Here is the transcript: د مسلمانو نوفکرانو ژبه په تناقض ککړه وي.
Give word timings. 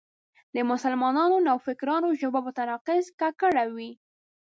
د 0.55 0.57
مسلمانو 0.71 1.35
نوفکرانو 1.47 2.09
ژبه 2.21 2.39
په 2.45 2.51
تناقض 2.57 3.05
ککړه 3.19 3.65
وي. 3.75 3.91